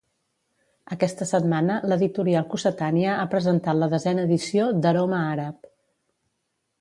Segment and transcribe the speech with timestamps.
[0.95, 5.69] Aquesta setmana, l'editorial Cossetània ha presentat la desena edició d'Aroma àrab.